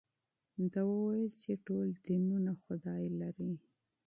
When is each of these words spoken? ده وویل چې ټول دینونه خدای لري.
ده 0.71 0.81
وویل 0.91 1.27
چې 1.43 1.51
ټول 1.65 1.87
دینونه 2.05 2.51
خدای 2.63 3.03
لري. 3.21 3.53